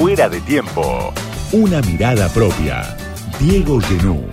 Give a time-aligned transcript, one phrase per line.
[0.00, 1.12] Fuera de tiempo.
[1.52, 2.96] Una mirada propia.
[3.38, 4.24] Diego Genú.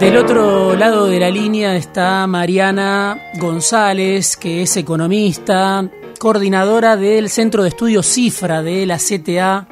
[0.00, 5.88] Del otro lado de la línea está Mariana González, que es economista,
[6.18, 9.68] coordinadora del Centro de Estudios Cifra de la CTA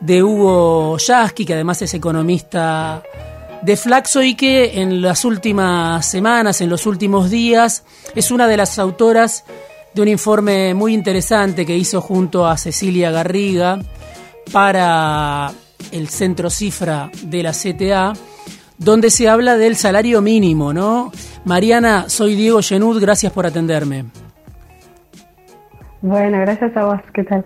[0.00, 3.00] de Hugo Yasky, que además es economista
[3.66, 8.56] de Flaxo y que en las últimas semanas, en los últimos días, es una de
[8.56, 9.44] las autoras
[9.92, 13.80] de un informe muy interesante que hizo junto a Cecilia Garriga
[14.52, 15.50] para
[15.90, 18.12] el Centro Cifra de la CTA
[18.78, 21.10] donde se habla del salario mínimo, ¿no?
[21.44, 24.04] Mariana, soy Diego Genud, gracias por atenderme.
[26.02, 27.44] Bueno, gracias a vos, ¿qué tal?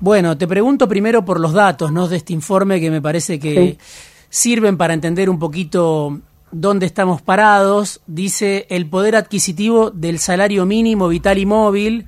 [0.00, 2.08] Bueno, te pregunto primero por los datos, ¿no?
[2.08, 3.78] De este informe que me parece que
[4.32, 6.18] sirven para entender un poquito
[6.52, 8.00] dónde estamos parados.
[8.06, 12.06] Dice, el poder adquisitivo del salario mínimo vital y móvil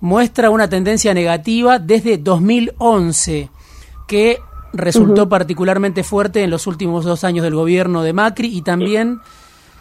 [0.00, 3.50] muestra una tendencia negativa desde 2011,
[4.06, 4.38] que
[4.72, 9.20] resultó particularmente fuerte en los últimos dos años del gobierno de Macri y también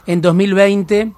[0.08, 1.14] en 2020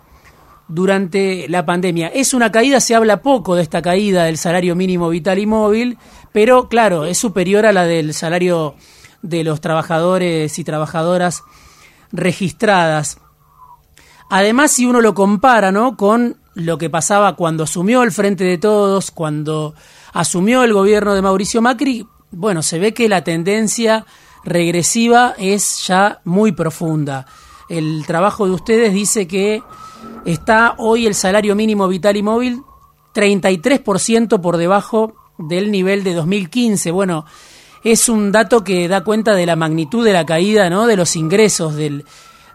[0.68, 2.10] durante la pandemia.
[2.10, 5.98] Es una caída, se habla poco de esta caída del salario mínimo vital y móvil,
[6.32, 8.76] pero claro, es superior a la del salario
[9.22, 11.44] de los trabajadores y trabajadoras
[12.12, 13.20] registradas.
[14.30, 15.98] Además, si uno lo compara ¿no?
[15.98, 19.74] con lo que pasaba cuando asumió el Frente de Todos, cuando
[20.14, 24.06] asumió el gobierno de Mauricio Macri, bueno, se ve que la tendencia
[24.44, 27.26] regresiva es ya muy profunda.
[27.70, 29.64] El trabajo de ustedes dice que
[30.26, 32.62] está hoy el salario mínimo vital y móvil
[33.14, 36.92] 33% por debajo del nivel de 2015.
[36.92, 37.26] Bueno,
[37.84, 40.88] es un dato que da cuenta de la magnitud de la caída ¿no?
[40.88, 42.06] de los ingresos del,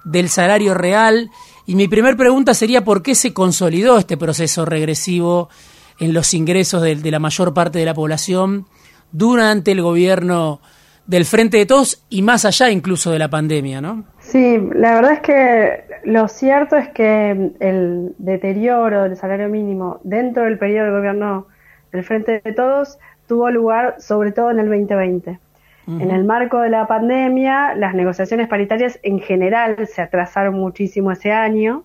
[0.04, 1.30] del salario real.
[1.66, 5.48] Y mi primera pregunta sería por qué se consolidó este proceso regresivo
[5.98, 8.66] en los ingresos de, de la mayor parte de la población
[9.12, 10.60] durante el gobierno
[11.06, 14.04] del Frente de Todos y más allá incluso de la pandemia, ¿no?
[14.20, 20.44] Sí, la verdad es que lo cierto es que el deterioro del salario mínimo dentro
[20.44, 21.46] del periodo del gobierno
[21.92, 25.38] del Frente de Todos tuvo lugar sobre todo en el 2020.
[25.86, 31.30] En el marco de la pandemia, las negociaciones paritarias en general se atrasaron muchísimo ese
[31.30, 31.84] año,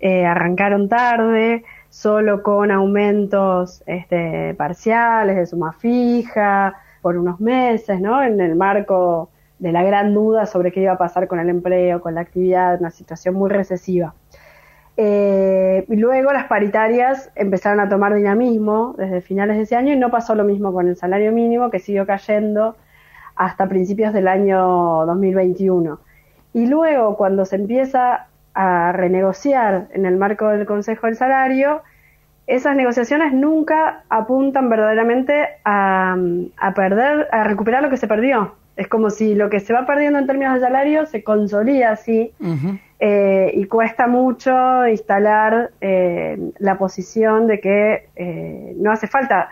[0.00, 8.22] eh, arrancaron tarde, solo con aumentos este, parciales de suma fija por unos meses, ¿no?
[8.22, 12.00] En el marco de la gran duda sobre qué iba a pasar con el empleo,
[12.00, 14.14] con la actividad, una situación muy recesiva.
[14.96, 19.96] Eh, y luego las paritarias empezaron a tomar dinamismo desde finales de ese año y
[19.96, 22.76] no pasó lo mismo con el salario mínimo que siguió cayendo
[23.34, 25.98] hasta principios del año 2021.
[26.52, 31.82] Y luego cuando se empieza a renegociar en el marco del Consejo del Salario,
[32.46, 36.16] esas negociaciones nunca apuntan verdaderamente a,
[36.74, 38.54] perder, a recuperar lo que se perdió.
[38.76, 42.32] Es como si lo que se va perdiendo en términos de salario se consolida así
[43.04, 49.48] eh, y cuesta mucho instalar eh, la posición de que eh, no hace falta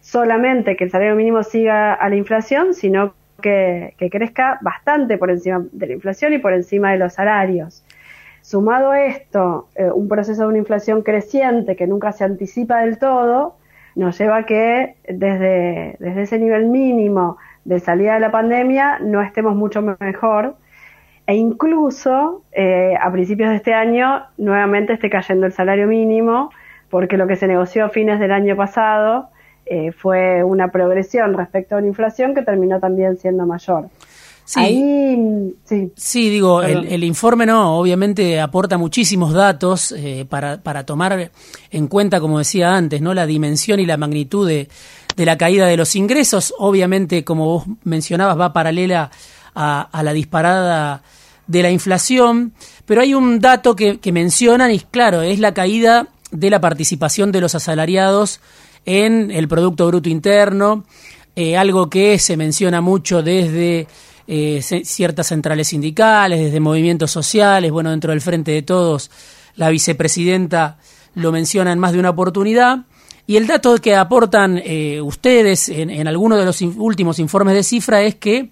[0.00, 5.64] solamente que el salario mínimo siga a la inflación, sino que crezca bastante por encima
[5.72, 7.84] de la inflación y por encima de los salarios.
[8.42, 13.00] Sumado a esto, eh, un proceso de una inflación creciente que nunca se anticipa del
[13.00, 13.56] todo,
[13.96, 19.20] nos lleva a que desde, desde ese nivel mínimo de salida de la pandemia no
[19.20, 20.54] estemos mucho mejor
[21.26, 26.50] e incluso eh, a principios de este año nuevamente esté cayendo el salario mínimo
[26.90, 29.28] porque lo que se negoció a fines del año pasado
[29.66, 33.88] eh, fue una progresión respecto a una inflación que terminó también siendo mayor.
[34.44, 36.28] Sí, sí.
[36.28, 41.30] digo, el, informe no, obviamente aporta muchísimos datos eh, para, para tomar
[41.70, 44.68] en cuenta, como decía antes, no la dimensión y la magnitud de,
[45.16, 46.54] la caída de los ingresos.
[46.58, 49.10] Obviamente, como vos mencionabas, va paralela
[49.54, 51.02] a, la disparada
[51.46, 52.52] de la inflación,
[52.86, 57.40] pero hay un dato que, mencionan y claro, es la caída de la participación de
[57.40, 58.40] los asalariados
[58.86, 60.84] en el Producto Bruto Interno,
[61.36, 63.86] eh, algo que se menciona mucho desde
[64.26, 69.10] eh, ciertas centrales sindicales, desde movimientos sociales, bueno, dentro del Frente de Todos,
[69.56, 70.78] la vicepresidenta
[71.14, 72.78] lo menciona en más de una oportunidad.
[73.26, 77.62] Y el dato que aportan eh, ustedes en, en algunos de los últimos informes de
[77.62, 78.50] cifra es que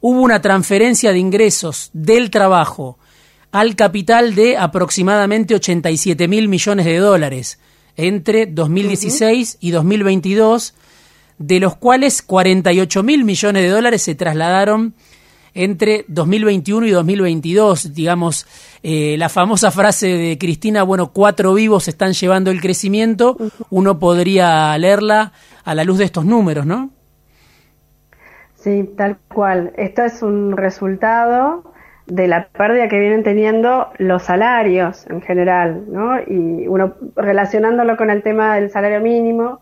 [0.00, 2.98] hubo una transferencia de ingresos del trabajo
[3.52, 7.58] al capital de aproximadamente 87 mil millones de dólares
[7.96, 10.74] entre 2016 y 2022,
[11.38, 14.94] de los cuales 48 mil millones de dólares se trasladaron
[15.52, 17.92] entre 2021 y 2022.
[17.92, 18.46] Digamos,
[18.82, 23.36] eh, la famosa frase de Cristina, bueno, cuatro vivos están llevando el crecimiento,
[23.68, 25.32] uno podría leerla
[25.64, 26.90] a la luz de estos números, ¿no?
[28.60, 29.72] Sí, tal cual.
[29.76, 31.64] Esto es un resultado
[32.06, 36.20] de la pérdida que vienen teniendo los salarios en general, ¿no?
[36.20, 39.60] Y uno relacionándolo con el tema del salario mínimo,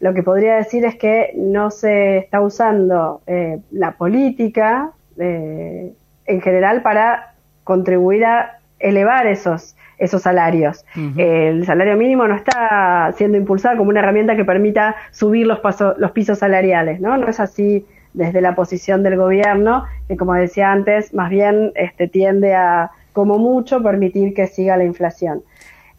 [0.00, 5.94] lo que podría decir es que no se está usando eh, la política eh,
[6.26, 7.32] en general para
[7.64, 10.84] contribuir a elevar esos esos salarios.
[11.16, 15.60] El salario mínimo no está siendo impulsado como una herramienta que permita subir los,
[15.96, 17.16] los pisos salariales, ¿no?
[17.16, 22.08] No es así desde la posición del gobierno, que como decía antes, más bien este,
[22.08, 25.42] tiende a, como mucho, permitir que siga la inflación.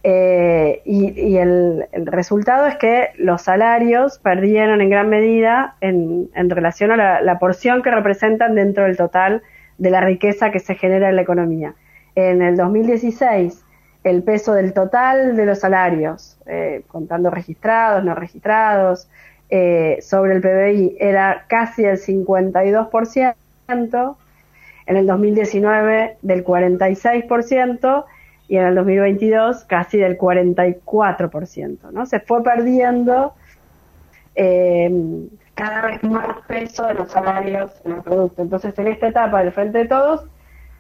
[0.04, 7.22] Eh, y, el, resultado es que los salarios perdieron en gran medida en, relación a
[7.22, 9.44] la, porción que representan dentro del total
[9.78, 11.76] de la riqueza que se genera en la economía.
[12.16, 13.64] En el 2016,
[14.04, 19.08] el peso del total de los salarios, eh, contando registrados, no registrados,
[19.50, 24.16] eh, sobre el PBI era casi el 52%,
[24.88, 28.06] en el 2019 del 46%
[28.48, 31.92] y en el 2022 casi del 44%.
[31.92, 32.06] ¿no?
[32.06, 33.34] Se fue perdiendo
[34.36, 38.42] eh, cada vez más peso de los salarios en el producto.
[38.42, 40.26] Entonces, en esta etapa del Frente de Todos,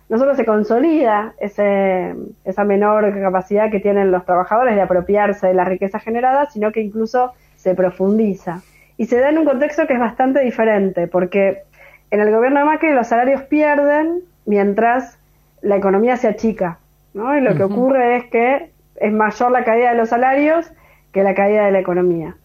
[0.09, 2.15] no solo se consolida ese,
[2.45, 6.81] esa menor capacidad que tienen los trabajadores de apropiarse de la riqueza generada, sino que
[6.81, 8.61] incluso se profundiza.
[8.95, 11.63] Y se da en un contexto que es bastante diferente, porque
[12.09, 15.19] en el gobierno de Macri los salarios pierden mientras
[15.61, 16.79] la economía se achica.
[17.13, 17.37] ¿no?
[17.37, 20.71] Y lo que ocurre es que es mayor la caída de los salarios
[21.11, 22.35] que la caída de la economía.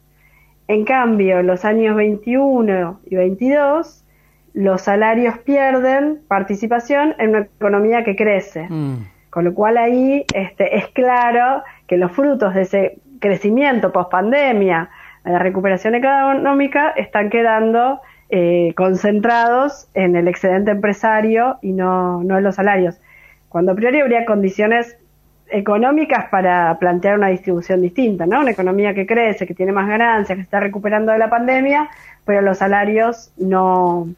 [0.69, 4.05] En cambio, en los años 21 y 22,
[4.55, 8.67] los salarios pierden participación en una economía que crece.
[8.69, 9.07] Mm.
[9.31, 14.91] Con lo cual ahí este, es claro que los frutos de ese crecimiento post pandemia,
[15.25, 22.45] la recuperación económica están quedando eh, concentrados en el excedente empresario y no, no en
[22.45, 22.97] los salarios.
[23.49, 24.97] Cuando a priori habría condiciones
[25.51, 28.41] económicas para plantear una distribución distinta, ¿no?
[28.41, 31.91] Una economía que crece, que tiene más ganancias, que está recuperando de la pandemia,
[32.25, 34.09] pero los salarios no,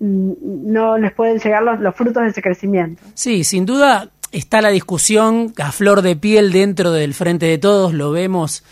[0.00, 3.02] no les pueden llegar los, los frutos de ese crecimiento.
[3.12, 7.92] Sí, sin duda está la discusión a flor de piel dentro del Frente de Todos,
[7.92, 8.64] lo vemos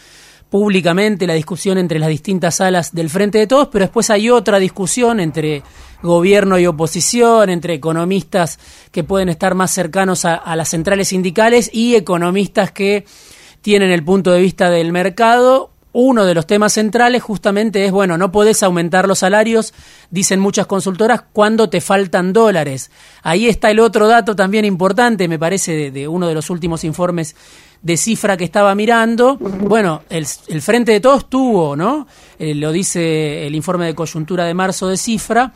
[0.53, 4.59] públicamente la discusión entre las distintas salas del Frente de Todos, pero después hay otra
[4.59, 5.63] discusión entre
[6.03, 8.59] gobierno y oposición, entre economistas
[8.91, 13.07] que pueden estar más cercanos a, las centrales sindicales y economistas que
[13.63, 15.71] tienen el punto de vista del mercado.
[15.95, 19.73] Uno de los temas centrales justamente es, bueno, no podés aumentar los salarios,
[20.11, 22.91] dicen muchas consultoras, cuando te faltan dólares.
[23.23, 27.37] Ahí está el otro dato también importante, me parece, de uno de los últimos informes
[27.83, 29.37] de cifra que estaba mirando.
[29.37, 30.27] Bueno, el,
[30.63, 32.07] Frente de Todos tuvo, ¿no?
[32.39, 35.53] Eh, lo dice el informe de coyuntura de marzo de cifra,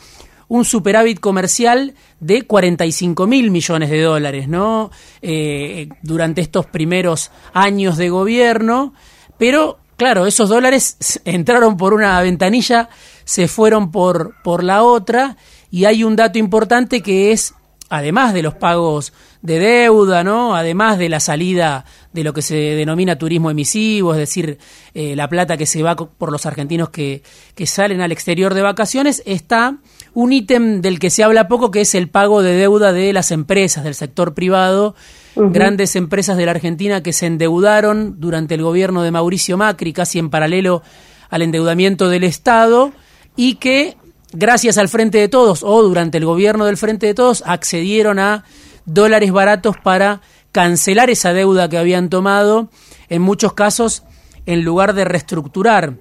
[0.49, 4.91] un superávit comercial de 45 mil millones de dólares, ¿no?
[5.23, 8.93] Eh, durante estos primeros años de gobierno,
[9.39, 12.89] pero claro, esos dólares entraron por una ventanilla,
[13.25, 15.37] se fueron por, por la otra,
[15.71, 17.55] y hay un dato importante que es,
[17.89, 19.13] además de los pagos
[19.43, 20.57] de deuda, ¿no?
[20.57, 24.59] Además de la salida de lo que se denomina turismo emisivo, es decir,
[24.95, 27.23] eh, la plata que se va por los argentinos que,
[27.55, 29.79] que salen al exterior de vacaciones, está
[30.15, 33.31] un ítem del que se habla poco, que es el pago de deuda de las
[33.31, 34.97] empresas del sector privado,
[35.37, 40.19] grandes empresas de la Argentina que se endeudaron durante el gobierno de Mauricio Macri, casi
[40.19, 40.83] en paralelo
[41.29, 42.93] al endeudamiento del Estado,
[43.37, 43.97] y que
[44.39, 48.45] gracias al Frente de Todos o durante el gobierno del Frente de Todos accedieron a
[48.85, 50.21] dólares baratos para
[50.53, 52.69] cancelar esa deuda que habían tomado,
[53.09, 54.05] en muchos casos,
[54.45, 55.95] en lugar de reestructurar.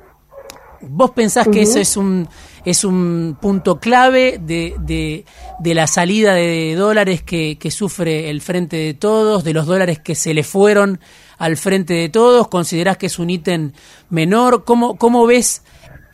[0.81, 2.27] ¿Vos pensás que eso es un,
[2.63, 8.75] es un punto clave de, de, la salida de dólares que, que, sufre el Frente
[8.75, 10.99] de Todos, de los dólares que se le fueron
[11.37, 12.49] al Frente de Todos?
[12.49, 13.71] ¿Considerás que es un ítem
[14.09, 14.63] menor?
[14.63, 15.63] ¿Cómo, cómo ves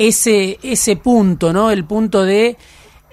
[0.08, 1.72] ese, ese punto, ¿no?
[1.72, 2.58] el punto de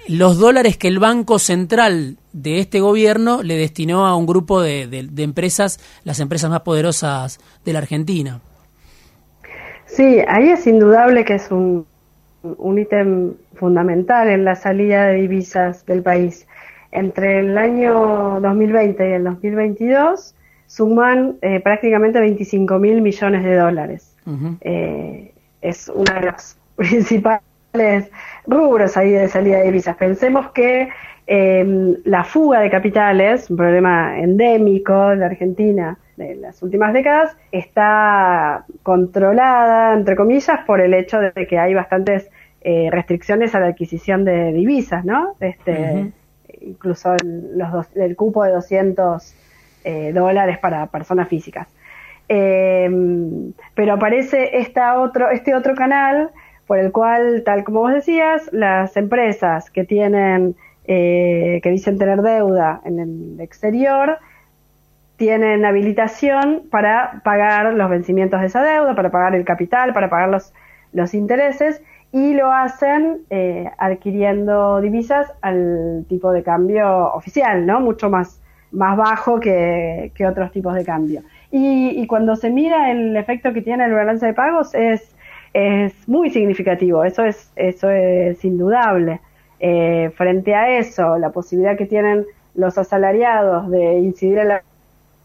[0.08, 4.88] los dólares que el Banco Central de este gobierno le destinó a un grupo de,
[5.18, 8.40] empresas, las empresas más poderosas de la Argentina.
[9.84, 11.86] Sí, ahí es indudable que es un,
[12.42, 16.46] un ítem fundamental en la salida de divisas del país.
[16.90, 20.34] Entre el año 2020 y el 2022
[20.66, 24.14] suman eh, prácticamente 25 mil millones de dólares.
[24.60, 27.42] Eh, es una de las principales
[28.46, 29.96] rubros ahí de salida de divisas.
[29.96, 30.88] Pensemos que
[31.26, 38.64] eh, la fuga de capitales, un problema endémico de Argentina de las últimas décadas, está
[38.82, 42.30] controlada, entre comillas, por el hecho de que hay bastantes
[42.62, 45.34] eh, restricciones a la adquisición de divisas, ¿no?
[45.40, 46.12] Este,
[46.60, 49.34] Incluso el, los el cupo de 200
[49.84, 51.68] eh, dólares para personas físicas.
[52.26, 56.30] pero aparece esta otro, este otro canal
[56.68, 62.20] por el cual, tal como vos decías, las empresas que tienen, eh, que dicen tener
[62.20, 64.18] deuda en el exterior,
[65.16, 70.28] tienen habilitación para pagar los vencimientos de esa deuda, para pagar el capital, para pagar
[70.28, 70.52] los,
[70.92, 71.82] los intereses,
[72.12, 77.80] y lo hacen eh, adquiriendo divisas al tipo de cambio oficial, ¿no?
[77.80, 81.22] Mucho más, más bajo que, otros tipos de cambio.
[81.50, 85.14] Y, y, cuando se mira el efecto que tiene el balance de pagos es
[85.52, 89.20] es muy significativo, eso es, eso es indudable.
[89.60, 94.62] Eh, frente a eso, la posibilidad que tienen los asalariados de incidir en la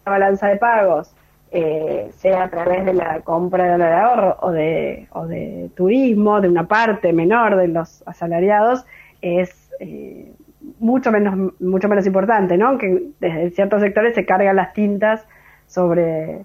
[0.06, 1.14] balanza de pagos,
[1.52, 6.42] eh, sea a través de la compra de dólar ahorro o de, o de turismo,
[6.42, 8.86] de una parte menor de los asalariados,
[9.22, 10.32] es eh,
[10.80, 12.78] mucho menos mucho menos importante, ¿no?
[12.78, 15.28] Que desde ciertos sectores se cargan las tintas
[15.68, 16.44] sobre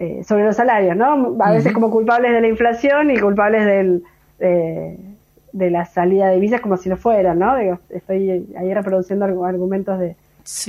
[0.00, 1.36] eh, sobre los salarios, ¿no?
[1.40, 4.04] A veces como culpables de la inflación y culpables del,
[4.38, 7.56] de la salida de divisas como si lo fueran, ¿no?
[7.90, 10.16] estoy ahí reproduciendo argumentos de,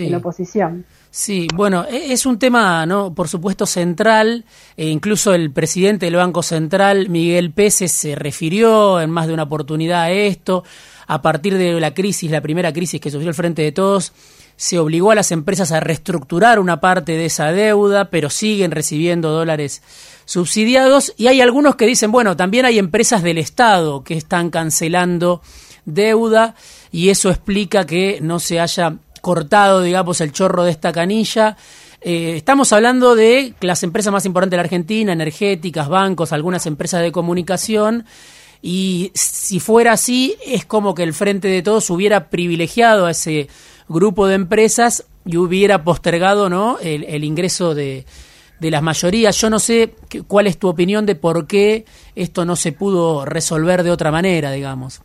[0.10, 0.84] la oposición.
[1.10, 3.14] Sí, bueno, e-, es un tema, ¿no?
[3.14, 4.44] Por supuesto, central.
[4.76, 9.44] E incluso el presidente del Banco Central, Miguel Pérez, se refirió en más de una
[9.44, 10.64] oportunidad a esto.
[11.08, 14.12] A partir de la crisis, la primera crisis que sufrió el Frente de Todos,
[14.60, 19.30] se obligó a las empresas a reestructurar una parte de esa deuda, pero siguen recibiendo
[19.30, 19.82] dólares
[20.26, 21.14] subsidiados.
[21.16, 25.42] Y hay algunos que dicen, bueno, también hay empresas del Estado que están cancelando
[25.86, 26.56] deuda
[26.92, 31.56] y eso explica que no se haya cortado, digamos, el chorro de esta canilla.
[32.02, 37.02] Eh, estamos hablando de las empresas más importantes de la Argentina, energéticas, bancos, algunas empresas
[37.02, 38.04] de comunicación.
[38.62, 43.48] Y si fuera así, es como que el Frente de Todos hubiera privilegiado a ese
[43.90, 46.78] grupo de empresas y hubiera postergado ¿no?
[46.82, 48.06] el, ingreso de,
[48.60, 49.36] de las mayorías.
[49.38, 49.94] Yo no sé
[50.28, 54.52] cuál es tu opinión de por qué esto no se pudo resolver de otra manera,
[54.52, 55.02] digamos.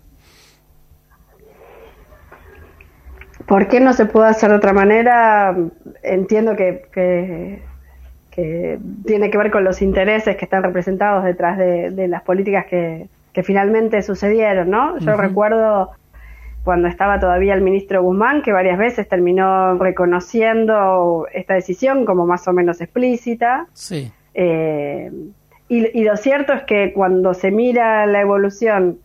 [3.47, 5.55] ¿Por qué no se pudo hacer de otra manera?
[6.03, 6.87] Entiendo que,
[8.31, 13.09] que, tiene que ver con los intereses que están representados detrás de, las políticas que,
[13.33, 14.99] que, finalmente sucedieron, ¿no?
[14.99, 15.91] Yo recuerdo
[16.65, 22.49] cuando estaba todavía el ministro Guzmán, que varias veces terminó reconociendo esta decisión como más
[22.49, 23.67] o menos explícita.
[23.75, 24.11] Sí.
[24.33, 25.13] Eh,
[25.69, 28.99] y, lo cierto es que cuando se mira la evolución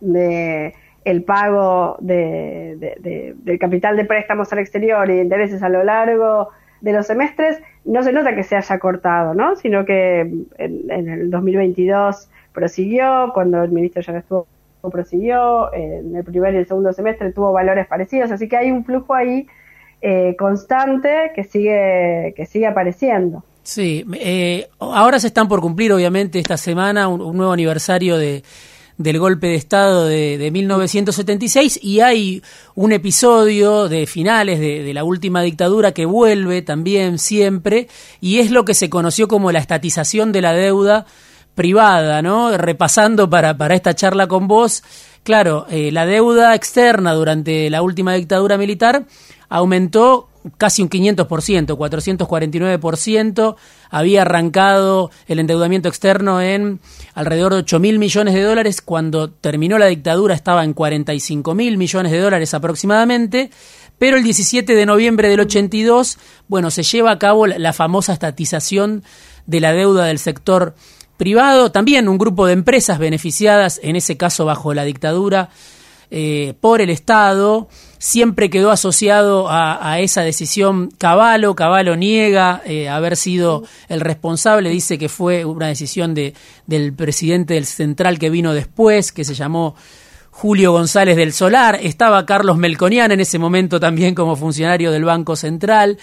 [0.00, 5.82] de el pago de, del capital de préstamos al exterior y de intereses a lo
[5.82, 9.56] largo de los semestres, no se nota que se haya cortado, ¿no?
[9.56, 14.46] Sino que en, en el 2022 prosiguió, cuando el ministro ya no estuvo
[14.90, 18.84] prosiguió, en el primer y el segundo semestre tuvo valores parecidos, así que hay un
[18.84, 19.46] flujo ahí
[20.00, 23.44] eh, constante que sigue, que sigue apareciendo.
[23.62, 28.42] Sí, eh, ahora se están por cumplir, obviamente, esta semana un, nuevo aniversario de,
[28.98, 32.42] del golpe de Estado de, de, 1976 y hay
[32.74, 37.86] un episodio de finales de, la última dictadura que vuelve también siempre
[38.20, 41.06] y es lo que se conoció como la estatización de la deuda
[41.54, 42.56] privada, ¿no?
[42.56, 44.82] Repasando para, para esta charla con vos,
[45.22, 49.04] claro, eh, la deuda externa durante la última dictadura militar
[49.48, 53.56] aumentó casi un 500%, 449%,
[53.90, 56.80] había arrancado el endeudamiento externo en
[57.14, 61.76] alrededor de 8 mil millones de dólares, cuando terminó la dictadura estaba en 45 mil
[61.78, 63.50] millones de dólares aproximadamente,
[63.98, 66.18] pero el 17 de noviembre del 82,
[66.48, 69.04] bueno, se lleva a cabo la famosa estatización
[69.46, 70.74] de la deuda del sector
[71.22, 75.50] privado, también un grupo de empresas beneficiadas, en ese caso bajo la dictadura,
[76.10, 81.54] eh, por el Estado, siempre quedó asociado a, esa decisión Caballo.
[81.54, 86.34] Caballo niega eh, haber sido el responsable, dice que fue una decisión de,
[86.66, 89.76] del presidente del Central que vino después, que se llamó
[90.34, 95.36] Julio González del Solar, estaba Carlos Melconian en ese momento también como funcionario del Banco
[95.36, 95.98] Central.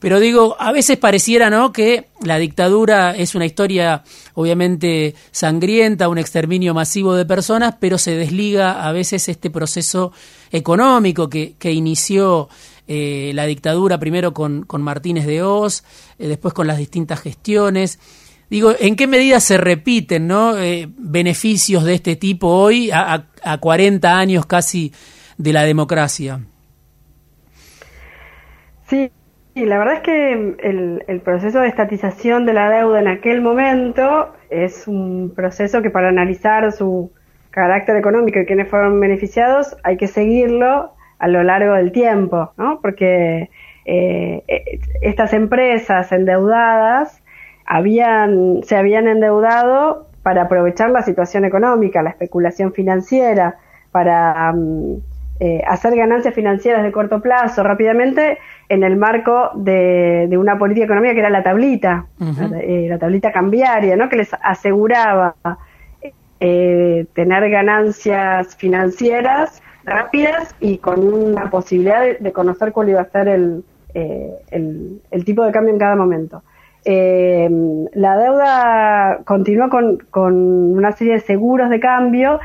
[0.00, 6.16] Pero digo, a veces pareciera, ¿no?, que la dictadura es una historia obviamente sangrienta, un
[6.18, 10.12] exterminio masivo de personas, pero se desliga a veces este proceso
[10.50, 12.48] económico que, inició
[12.88, 15.84] eh, la dictadura primero con, con Martínez de Oz,
[16.18, 17.98] eh, después con las distintas gestiones
[18.50, 20.58] Digo, ¿en qué medida se repiten ¿no?
[20.58, 24.92] Eh, beneficios de este tipo hoy, a, a, 40 años casi
[25.38, 26.40] de la democracia?
[28.86, 29.10] Sí,
[29.54, 34.34] la verdad es que el, el, proceso de estatización de la deuda en aquel momento
[34.50, 37.10] es un proceso que para analizar su
[37.50, 42.80] carácter económico y quienes fueron beneficiados hay que seguirlo a lo largo del tiempo, ¿no?
[42.82, 43.48] Porque
[43.84, 47.22] eh, eh, estas empresas endeudadas
[47.66, 53.56] habían, se habían endeudado para aprovechar la situación económica, la especulación financiera,
[53.92, 54.96] para mm,
[55.40, 61.14] eh, hacer ganancias financieras de corto plazo rápidamente en el marco de, una política económica
[61.14, 64.08] que era la tablita, la, tablita cambiaria, ¿no?
[64.08, 65.34] que les aseguraba
[66.38, 73.64] tener ganancias financieras rápidas y con una posibilidad de, conocer cuál iba a ser el,
[73.94, 76.42] eh, el, tipo de cambio en cada momento.
[76.84, 77.48] Eh,
[77.94, 80.34] la deuda continuó con, con,
[80.76, 82.40] una serie de seguros de cambio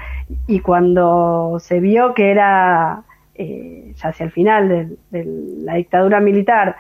[0.48, 3.04] y cuando se vio que era
[3.36, 5.26] eh, ya hacia el final de,
[5.62, 6.78] la dictadura militar,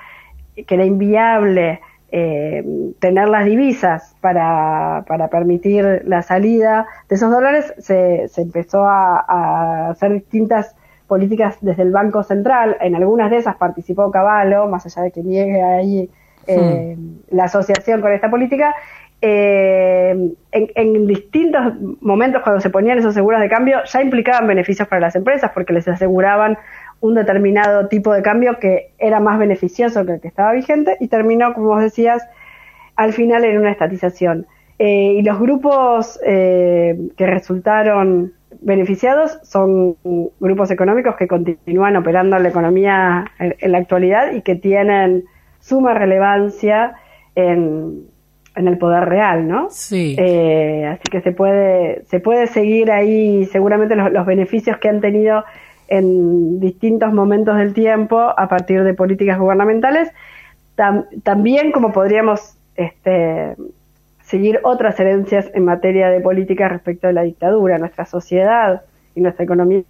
[0.55, 8.27] que era inviable tener las divisas para, para, permitir la salida de esos dólares, se,
[8.29, 10.75] se empezó a, a hacer distintas
[11.09, 12.77] políticas desde el Banco Central.
[12.79, 16.09] En algunas de esas participó Caballo, más allá de que niegue ahí
[16.47, 17.35] eh, hmm.
[17.35, 18.75] la asociación con esta política.
[19.21, 25.01] Eh, en, distintos momentos cuando se ponían esos seguros de cambio ya implicaban beneficios para
[25.01, 26.57] las empresas porque les aseguraban
[27.01, 31.09] un determinado tipo de cambio que era más beneficioso que el que estaba vigente y
[31.09, 32.25] terminó, como vos decías,
[32.95, 34.47] al final en una estatización.
[34.77, 38.31] Eh, y los grupos que resultaron
[38.61, 39.95] beneficiados son
[40.39, 45.25] grupos económicos que continúan operando en la economía en, la actualidad y que tienen
[45.59, 46.95] suma relevancia
[47.35, 48.07] en,
[48.55, 49.69] el poder real, ¿no?
[49.69, 50.15] Sí.
[50.19, 55.45] Eh, así que se puede, se puede seguir ahí seguramente los, beneficios que han tenido
[55.87, 60.09] en distintos momentos del tiempo a partir de políticas gubernamentales.
[61.23, 63.55] también como podríamos este,
[64.23, 67.77] seguir otras herencias en materia de política respecto de la dictadura.
[67.77, 68.81] Nuestra sociedad
[69.15, 69.83] y nuestra economía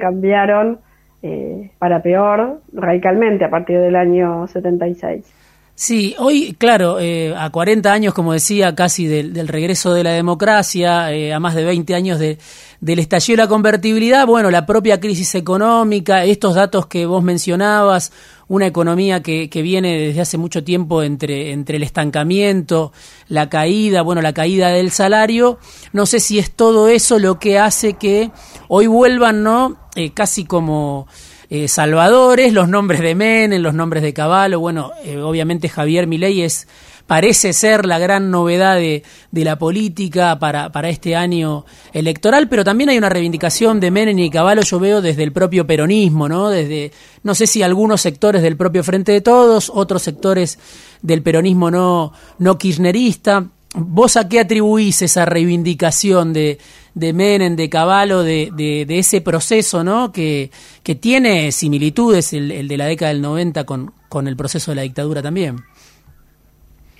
[0.00, 0.78] cambiaron
[1.22, 5.32] eh, para peor radicalmente a partir del año 76.
[5.80, 11.10] Sí, hoy, claro, eh, a 40 años, como decía, casi del, regreso de la democracia,
[11.10, 12.36] eh, a más de 20 años de,
[12.82, 18.12] del estallido de la convertibilidad, bueno, la propia crisis económica, estos datos que vos mencionabas,
[18.46, 22.92] una economía que, que viene desde hace mucho tiempo entre, entre el estancamiento,
[23.28, 25.58] la caída, bueno, la caída del salario,
[25.94, 28.30] no sé si es todo eso lo que hace que
[28.68, 29.78] hoy vuelvan, ¿no?
[29.96, 31.08] Eh, casi como
[31.50, 36.42] eh, salvadores, los nombres de Menem, los nombres de Caballo, bueno, eh, obviamente Javier Milei
[36.42, 36.68] es
[37.08, 42.62] parece ser la gran novedad de, de la política para, para, este año electoral, pero
[42.62, 46.50] también hay una reivindicación de Menem y Caballo, yo veo desde el propio peronismo, ¿no?
[46.50, 46.92] Desde,
[47.24, 50.56] no sé si algunos sectores del propio Frente de Todos, otros sectores
[51.02, 53.48] del peronismo no, no kirchnerista.
[53.74, 56.58] ¿Vos a qué atribuís esa reivindicación de,
[56.94, 60.12] de Menem, de Caballo, de, de, ese proceso, ¿no?
[60.12, 60.50] Que,
[60.82, 64.76] que tiene similitudes, el, el, de la década del 90 con, con el proceso de
[64.76, 65.56] la dictadura también.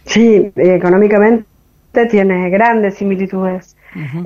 [0.07, 1.46] Sí, económicamente
[2.11, 3.76] tiene grandes similitudes,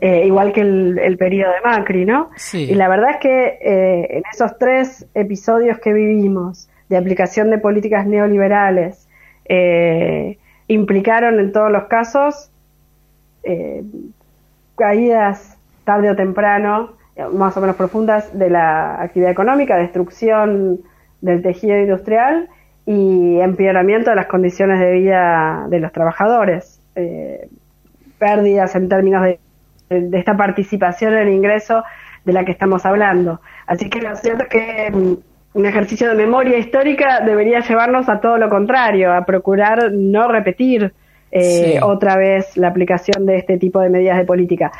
[0.00, 2.31] eh, igual que el, el, periodo de Macri, ¿no?
[2.53, 7.59] Y la verdad es que eh, en esos tres episodios que vivimos de aplicación de
[7.59, 9.09] políticas neoliberales,
[9.46, 12.50] eh, implicaron en todos los casos
[14.77, 15.54] caídas
[15.85, 16.92] tarde o temprano,
[17.33, 20.81] más o menos profundas, de la actividad económica, destrucción
[21.20, 22.49] del tejido industrial
[22.87, 27.49] y empeoramiento de las condiciones de vida de los trabajadores, eh,
[28.18, 29.38] pérdidas en términos de,
[30.18, 31.85] esta participación en el ingreso
[32.25, 33.40] de la que estamos hablando.
[33.66, 35.14] Así que lo cierto es que mm,
[35.59, 40.92] un ejercicio de memoria histórica debería llevarnos a todo lo contrario, a procurar no repetir
[41.31, 44.73] eh, otra vez la aplicación de este tipo de medidas de política.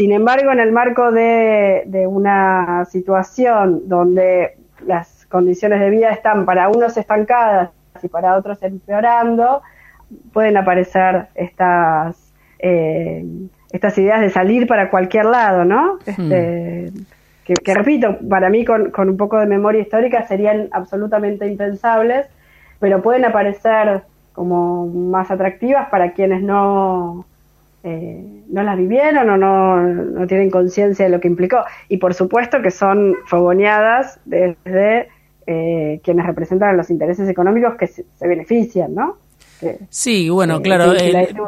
[0.00, 6.46] Sin embargo, en el marco de, de una situación donde las condiciones de vida están
[6.46, 7.68] para unos estancadas
[8.02, 9.60] y para otros empeorando,
[10.32, 13.26] pueden aparecer estas, eh,
[13.72, 15.98] estas ideas de salir para cualquier lado, ¿no?
[16.06, 17.52] Este, hmm.
[17.62, 22.26] que, repito, para mí con, con un poco de memoria histórica serían absolutamente impensables,
[22.78, 27.26] pero pueden aparecer como más atractivas para quienes no,
[27.82, 31.64] eh, no las vivieron o no, no tienen conciencia de lo que implicó.
[31.88, 35.08] Y por supuesto que son fogoneadas desde
[35.46, 39.16] eh, quienes representan los intereses económicos que se, benefician, ¿no?
[39.90, 40.92] sí, bueno, eh, claro,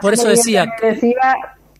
[0.00, 0.74] por eso decía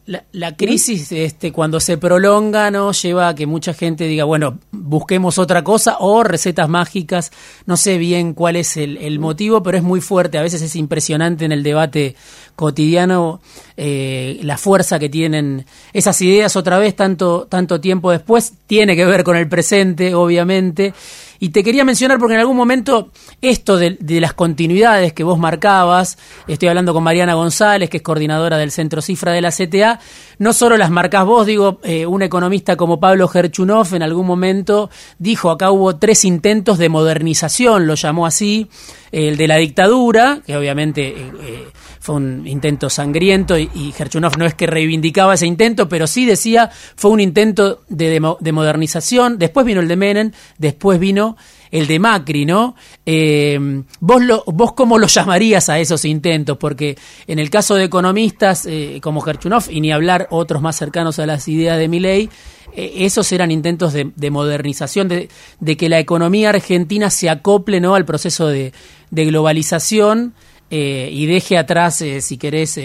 [0.07, 5.39] la, crisis este, cuando se prolonga no lleva a que mucha gente diga, bueno, busquemos
[5.39, 7.31] otra cosa o recetas mágicas,
[7.67, 11.45] no sé bien cuál es el, motivo, pero es muy fuerte, a veces es impresionante
[11.45, 12.17] en el debate
[12.57, 13.41] cotidiano
[13.77, 19.05] eh, la fuerza que tienen esas ideas otra vez tanto, tanto tiempo después, tiene que
[19.05, 20.95] ver con el presente, obviamente,
[21.43, 26.17] y te quería mencionar porque en algún momento esto de, las continuidades que vos marcabas,
[26.47, 29.99] estoy hablando con Mariana González, que es coordinadora del Centro Cifra de la CTA,
[30.39, 34.89] no solo las marcás vos, digo, eh, un economista como Pablo Gerchunov en algún momento
[35.19, 38.71] dijo, acá hubo tres intentos de modernización, lo llamó así,
[39.13, 41.69] el de la dictadura, que obviamente eh, eh,
[42.01, 43.95] fue un intento sangriento y, y,
[44.39, 49.39] no es que reivindicaba ese intento, pero sí decía fue un intento de, de, modernización.
[49.39, 51.37] Después vino el de Menem, después vino
[51.71, 52.75] el de Macri, ¿no?
[53.05, 53.59] Eh,
[54.01, 56.57] ¿vos, lo, ¿Vos cómo lo llamarías a esos intentos?
[56.57, 56.97] Porque
[57.27, 58.67] en el caso de economistas
[59.03, 62.31] como Gerchunov, y ni hablar otros más cercanos a las ideas de Milley,
[62.75, 67.95] eh, esos eran intentos de, modernización, de, que la economía argentina se acople ¿no?
[67.95, 68.73] al proceso de,
[69.13, 70.35] globalización
[70.71, 72.81] eh, y deje atrás, eh, si querés,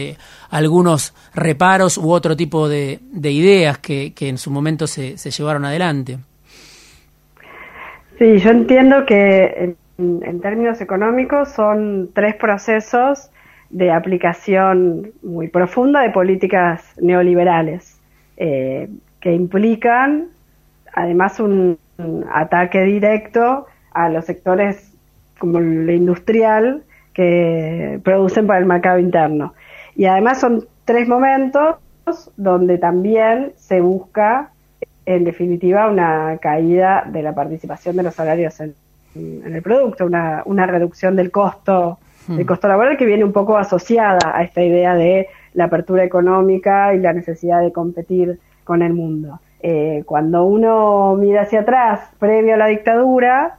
[0.50, 6.20] algunos reparos u otro tipo de, ideas que, en su momento se, llevaron adelante.
[8.20, 13.30] Sí, yo entiendo que en, términos económicos son tres procesos
[13.70, 17.98] de aplicación muy profunda de políticas neoliberales
[18.38, 20.28] que implican
[20.98, 21.78] además un,
[22.32, 24.87] ataque directo a los sectores
[25.38, 29.54] como el industrial que producen para el mercado interno.
[29.96, 31.76] Y además son tres momentos
[32.38, 34.52] donde también se busca,
[35.06, 38.76] en definitiva, una caída de la participación de los salarios en,
[39.16, 41.98] el producto, una, una, reducción del costo,
[42.28, 42.46] del hmm.
[42.46, 47.00] costo laboral que viene un poco asociada a esta idea de la apertura económica y
[47.00, 49.40] la necesidad de competir con el mundo.
[49.60, 53.58] Eh, cuando uno mira hacia atrás, previo a la dictadura,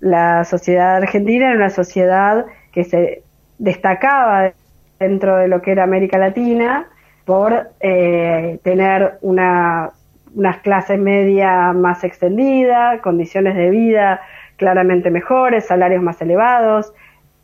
[0.00, 3.22] la sociedad argentina era una sociedad que se
[3.58, 4.52] destacaba
[4.98, 6.88] dentro de lo que era América Latina
[7.24, 9.90] por eh, tener una,
[10.34, 14.20] unas clases medias más extendidas, condiciones de vida
[14.60, 16.92] claramente mejores, salarios más elevados,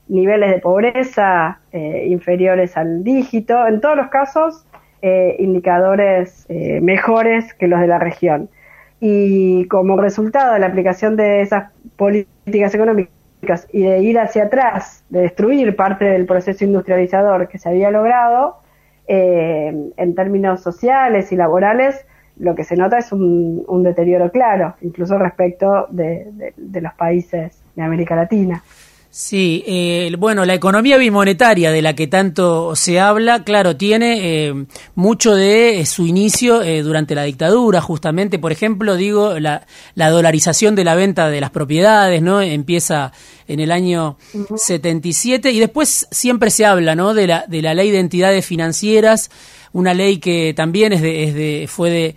[0.06, 3.66] niveles de pobreza eh, inferiores al dígito.
[3.66, 4.66] En todos los casos,
[5.00, 8.50] eh, indicadores eh, mejores que los de la región.
[9.00, 15.04] Y como resultado de la aplicación de esas políticas económicas y de ir hacia atrás,
[15.10, 18.56] de destruir parte del proceso industrializador que se había logrado,
[19.06, 22.06] eh, en términos sociales y laborales,
[22.38, 28.16] lo que se nota es un, deterioro claro, incluso respecto de los países de América
[28.16, 28.62] Latina.
[29.18, 34.66] Sí, eh, bueno, la economía bimonetaria de la que tanto se habla, claro, tiene eh,
[34.94, 40.84] mucho de eh, su inicio durante la dictadura, justamente, por ejemplo, digo, la, dolarización de
[40.84, 42.42] la venta de las propiedades, ¿no?
[42.42, 43.10] Empieza
[43.48, 44.18] en el año
[44.54, 47.14] 77 y después siempre se habla, ¿no?
[47.14, 49.30] De la, de la ley de entidades financieras,
[49.72, 52.16] una ley que también es de, es de fue de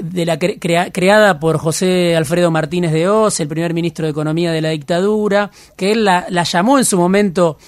[0.00, 4.60] de la creada por José Alfredo Martínez de Oz, el primer ministro de Economía de
[4.60, 7.58] la dictadura, que él la, llamó en su momento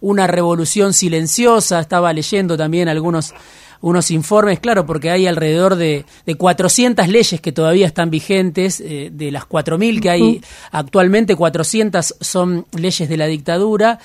[0.00, 3.34] una revolución silenciosa, estaba leyendo también algunos
[3.80, 9.10] unos informes, claro, porque hay alrededor de, de 400 leyes que todavía están vigentes, eh,
[9.12, 14.00] de las 4.000 que hay actualmente, 400 son leyes de la dictadura,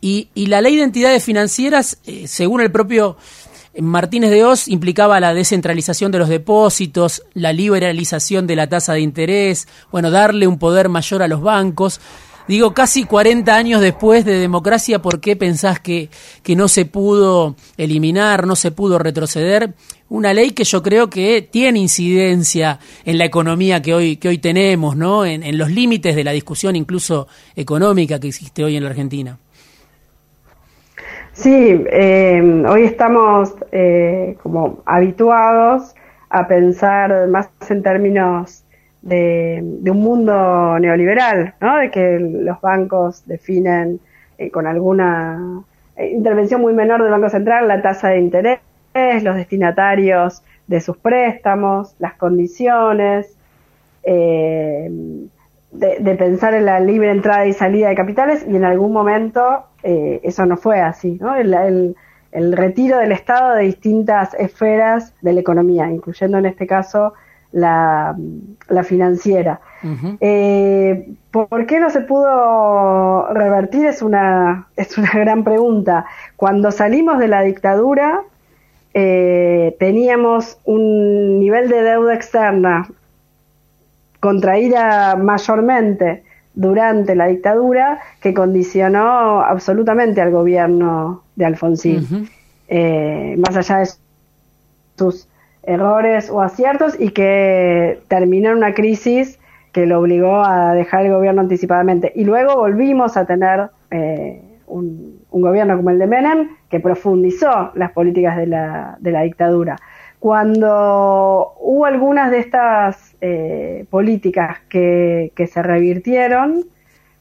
[0.00, 3.16] y, y la ley de entidades financieras, eh, según el propio
[3.80, 9.00] Martínez de Oz implicaba la descentralización de los depósitos, la liberalización de la tasa de
[9.00, 12.00] interés, bueno, darle un poder mayor a los bancos.
[12.48, 16.10] Digo, casi 40 años después de democracia, ¿por qué pensás que,
[16.44, 19.74] que no se pudo eliminar, no se pudo retroceder?
[20.08, 24.38] Una ley que yo creo que tiene incidencia en la economía que hoy, que hoy
[24.38, 25.24] tenemos, ¿no?
[25.24, 29.38] En, en los límites de la discusión incluso económica que existe hoy en la Argentina.
[31.36, 35.94] Sí, eh, hoy estamos eh, como habituados
[36.30, 38.64] a pensar más en términos
[39.02, 41.76] de, un mundo neoliberal, ¿no?
[41.76, 44.00] de que los bancos definen
[44.38, 45.62] eh, con alguna
[45.98, 48.60] intervención muy menor del Banco Central la tasa de interés,
[49.22, 53.36] los destinatarios de sus préstamos, las condiciones,
[55.72, 60.20] de, pensar en la libre entrada y salida de capitales y en algún momento eh,
[60.22, 61.34] eso no fue así, ¿no?
[61.36, 61.94] El,
[62.32, 67.14] retiro del Estado de distintas esferas de la economía, incluyendo en este caso
[67.50, 68.14] la,
[68.84, 69.60] financiera.
[70.20, 73.86] Eh, ¿Por qué no se pudo revertir?
[73.86, 76.04] Es una, es una gran pregunta.
[76.36, 78.20] Cuando salimos de la dictadura,
[78.92, 82.86] eh, teníamos un nivel de deuda externa
[84.26, 92.28] contraída mayormente durante la dictadura que condicionó absolutamente al gobierno de Alfonsín,
[92.66, 93.90] eh, más allá de
[94.98, 95.28] sus
[95.62, 99.38] errores o aciertos y que terminó en una crisis
[99.70, 102.10] que lo obligó a dejar el gobierno anticipadamente.
[102.16, 107.92] Y luego volvimos a tener eh, un, gobierno como el de Menem que profundizó las
[107.92, 109.76] políticas de la, de la dictadura.
[110.18, 116.64] Cuando hubo algunas de estas eh, políticas que, se revirtieron,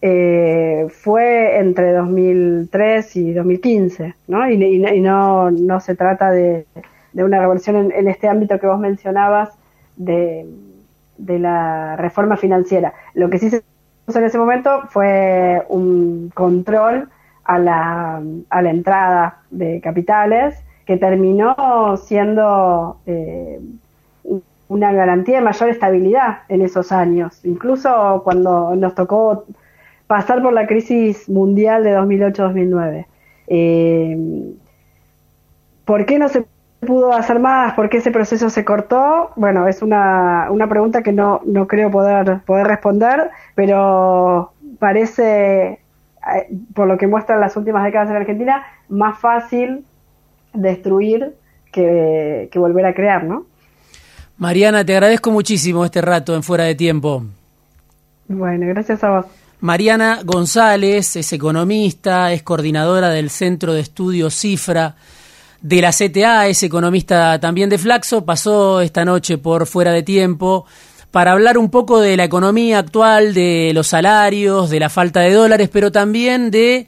[0.02, 4.50] eh, fue entre 2003 y 2015, ¿no?
[4.50, 6.66] Y, no, no se trata de,
[7.14, 9.50] una reversión en, este ámbito que vos mencionabas
[9.98, 10.46] de,
[11.18, 12.94] de la reforma financiera.
[13.14, 13.64] Lo que sí se
[14.08, 17.10] hizo en ese momento fue un control
[17.44, 23.60] a la, a la entrada de capitales que terminó siendo eh,
[24.68, 27.44] una garantía de mayor estabilidad en esos años.
[27.44, 29.46] Incluso cuando nos tocó
[30.08, 33.06] pasar por la crisis mundial de 2008-2009.
[33.48, 34.54] Eh,
[35.86, 36.46] ¿Por qué no se
[36.80, 37.74] pudo hacer más?
[37.74, 39.32] ¿Por qué ese proceso se cortó?
[39.36, 45.80] Bueno, es una, una pregunta que no, no creo poder, poder responder, pero parece, eh,
[46.74, 49.86] por lo que muestran las últimas décadas en Argentina, más fácil
[50.56, 51.34] destruir
[51.72, 53.46] que, que volver a crear, ¿no?
[54.38, 57.24] Mariana, te agradezco muchísimo este rato en Fuera de Tiempo.
[58.28, 59.26] Bueno, gracias a vos.
[59.62, 64.96] Mariana González es economista, es coordinadora del Centro de Estudios Cifra
[65.62, 70.66] de la CTA, es economista también de Flaxo, pasó esta noche por fuera de tiempo
[71.10, 75.34] para hablar un poco de la economía actual, de los salarios, de la falta de
[75.34, 76.88] dólares, pero también de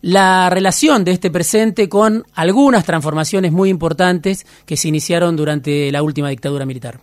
[0.00, 6.02] la relación de este presente con algunas transformaciones muy importantes que se iniciaron durante la
[6.02, 7.00] última dictadura militar.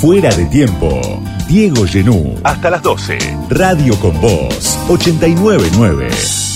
[0.00, 1.00] Fuera de tiempo,
[1.48, 2.34] Diego Genú.
[2.44, 3.18] Hasta las 12.
[3.48, 6.55] Radio con Voz, 899.